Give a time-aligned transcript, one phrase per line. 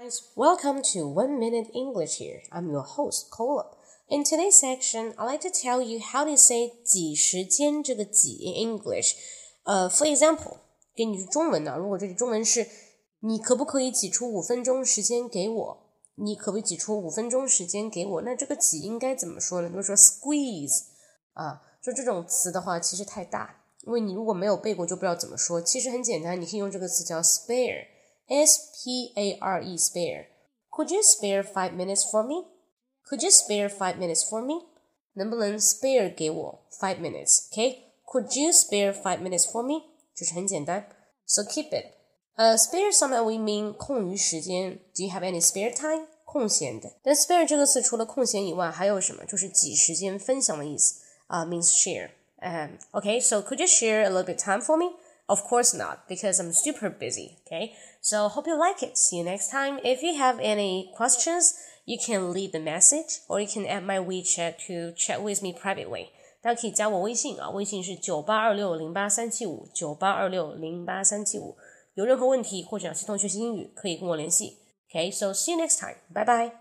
[0.00, 2.40] Guys, welcome to One Minute English here.
[2.50, 3.66] I'm your host, Cola.
[4.08, 9.14] In today's section, I'd like to tell you how to say 挤时间这个几 in English.
[9.64, 10.56] Uh, for example,
[10.94, 12.66] 给你中文呢、啊，如果这里中文是
[13.20, 15.76] 你可不可以挤出五分钟时间给我？
[16.14, 18.22] 你可不可以挤出五分钟时间给我？
[18.22, 19.68] 那这个挤应该怎么说呢？
[19.68, 20.84] 比如说 squeeze
[27.22, 27.99] spare。
[28.29, 30.27] S P A R E spare.
[30.71, 32.45] Could you spare five minutes for me?
[33.07, 34.65] Could you spare five minutes for me?
[35.13, 37.49] 能不能 spare 给我 five minutes?
[37.51, 37.83] Okay?
[38.05, 39.83] Could you spare five minutes for me?
[40.15, 40.87] 就是很简单。
[41.25, 41.93] So keep it.
[42.35, 44.79] Uh, spare something we mean 空余时间。
[44.93, 46.07] Do you have any spare time?
[46.25, 46.91] 空闲的。
[47.01, 49.23] 但 spare 这个词除了空闲以外，还有什么？
[49.25, 52.09] 就是挤时间、分享的意思啊、uh,，means share.
[52.41, 54.97] Um, okay, so could you share a little bit time for me?
[55.29, 57.39] Of course not, because I'm super busy.
[57.47, 58.95] Okay, so hope you like it.
[58.95, 59.79] See you next time.
[59.83, 61.55] If you have any questions,
[61.85, 65.51] you can leave the message or you can add my WeChat to chat with me
[65.51, 66.09] privately.
[66.43, 71.57] 大家可以加我微信啊，微信是九八二六零八三七五九八二六零八三七五。
[71.95, 74.59] 有任何问题或者想系统学习英语，可以跟我联系。
[74.91, 75.95] Okay, so see you next time.
[76.13, 76.55] Bye bye.